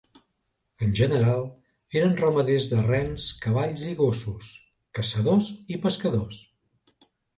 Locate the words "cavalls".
3.45-3.83